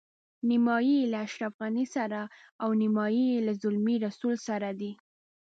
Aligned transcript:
نیمایي 0.49 0.95
یې 0.99 1.09
له 1.11 1.17
اشرف 1.25 1.53
غني 1.61 1.85
سره 1.95 2.21
او 2.63 2.69
نیمایي 2.81 3.27
له 3.45 3.53
زلمي 3.61 3.95
رسول 4.07 4.35
سره 4.47 4.69
دي. 4.79 4.91